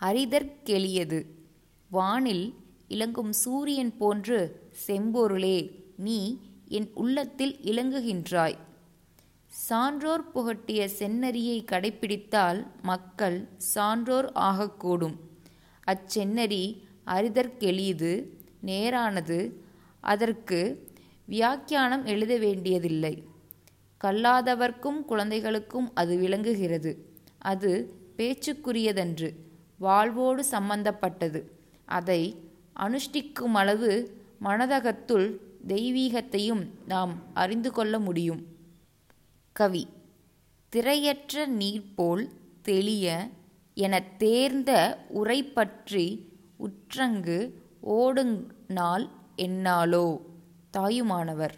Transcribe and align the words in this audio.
அரிதற்கெளியது 0.00 1.24
வானில் 1.90 2.54
இலங்கும் 2.88 3.32
சூரியன் 3.32 3.96
போன்று 3.96 4.70
செம்பொருளே 4.86 5.70
நீ 5.96 6.40
என் 6.68 6.90
உள்ளத்தில் 6.94 7.56
இலங்குகின்றாய். 7.56 8.56
சான்றோர் 9.46 10.32
புகட்டிய 10.32 10.88
செந்நெறியைக் 10.98 11.64
கடைப்பிடித்தால் 11.64 12.66
மக்கள் 12.82 13.48
சான்றோர் 13.56 14.32
ஆகக்கூடும். 14.32 15.16
அச்செந்நரி 15.86 16.82
அரிதற்கெளியது 17.06 18.26
நேரானது 18.66 19.52
அதற்கு 20.00 20.88
வியாக்கியானம் 21.24 22.04
எழுத 22.04 22.38
வேண்டியதில்லை. 22.38 23.22
கல்லாதவர்க்கும் 24.04 25.04
குழந்தைகளுக்கும் 25.04 25.94
அது 25.94 26.16
விளங்குகிறது. 26.16 27.08
அது 27.38 27.94
பேச்சுக்குரியதன்று 28.16 29.32
வாழ்வோடு 29.78 30.44
சம்பந்தப்பட்டது. 30.44 31.40
அதை 31.84 32.36
அனுஷ்டிக்குமளவு 32.76 34.06
மனதகத்துள் 34.44 35.36
தெய்வீகத்தையும் 35.66 36.66
நாம் 36.86 37.14
அறிந்து 37.34 37.72
கொள்ள 37.72 37.98
முடியும். 37.98 38.46
கவி 39.52 39.88
திரையற்ற 40.72 41.46
நீர்போல் 41.46 42.28
தெளிய 42.62 43.28
எனத் 43.74 44.18
தேர்ந்த 44.18 44.70
உரை 45.08 45.42
பற்றி 45.42 46.32
உற்றங்கு 46.56 47.38
ஓடுங் 47.86 48.36
நாள் 48.68 49.08
என்னாலோ 49.36 50.20
தாயுமானவர் 50.70 51.54